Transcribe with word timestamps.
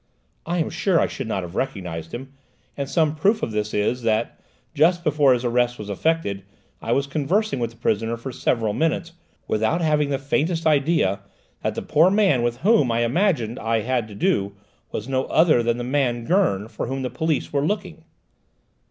"I 0.47 0.57
am 0.57 0.71
sure 0.71 0.99
I 0.99 1.05
should 1.05 1.27
not 1.27 1.43
have 1.43 1.53
recognised 1.55 2.11
him; 2.11 2.33
and 2.75 2.89
some 2.89 3.13
proof 3.15 3.43
of 3.43 3.51
this 3.51 3.71
is, 3.71 4.01
that 4.01 4.39
just 4.73 5.03
before 5.03 5.31
his 5.31 5.45
arrest 5.45 5.77
was 5.77 5.91
effected 5.91 6.41
I 6.81 6.91
was 6.91 7.05
conversing 7.05 7.59
with 7.59 7.69
the 7.69 7.77
prisoner 7.77 8.17
for 8.17 8.31
several 8.31 8.73
minutes, 8.73 9.11
without 9.47 9.81
having 9.81 10.09
the 10.09 10.17
faintest 10.17 10.65
idea 10.65 11.19
that 11.61 11.75
the 11.75 11.83
poor 11.83 12.09
man 12.09 12.41
with 12.41 12.57
whom 12.61 12.91
I 12.91 13.01
imagined 13.01 13.59
I 13.59 13.81
had 13.81 14.07
to 14.07 14.15
do 14.15 14.55
was 14.91 15.07
no 15.07 15.25
other 15.25 15.61
than 15.61 15.77
the 15.77 15.83
man 15.83 16.25
Gurn 16.25 16.67
for 16.67 16.87
whom 16.87 17.03
the 17.03 17.11
police 17.11 17.53
were 17.53 17.63
looking." 17.63 18.03